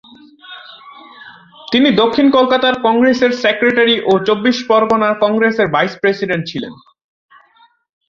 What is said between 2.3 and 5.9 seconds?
কলকাতার কংগ্রেসের সেক্রেটারি ও চব্বিশ-পরগনার কংগ্রেসের